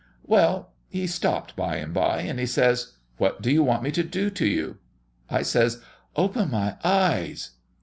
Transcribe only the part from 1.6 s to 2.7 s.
and by and He